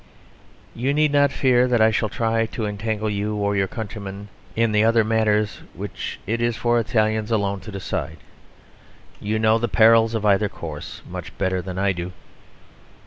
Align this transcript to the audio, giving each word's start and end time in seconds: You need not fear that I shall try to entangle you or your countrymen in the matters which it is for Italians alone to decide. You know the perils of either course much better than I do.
You 0.73 0.95
need 0.95 1.11
not 1.11 1.31
fear 1.31 1.67
that 1.67 1.79
I 1.79 1.91
shall 1.91 2.09
try 2.09 2.47
to 2.47 2.65
entangle 2.65 3.07
you 3.07 3.35
or 3.35 3.55
your 3.55 3.67
countrymen 3.67 4.29
in 4.55 4.71
the 4.71 4.81
matters 5.03 5.61
which 5.75 6.19
it 6.25 6.41
is 6.41 6.57
for 6.57 6.79
Italians 6.79 7.29
alone 7.29 7.59
to 7.59 7.71
decide. 7.71 8.17
You 9.19 9.37
know 9.37 9.59
the 9.59 9.67
perils 9.67 10.15
of 10.15 10.25
either 10.25 10.49
course 10.49 11.03
much 11.07 11.37
better 11.37 11.61
than 11.61 11.77
I 11.77 11.91
do. 11.91 12.13